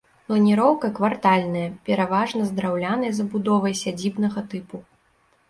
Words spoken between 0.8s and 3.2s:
квартальная, пераважна з драўлянай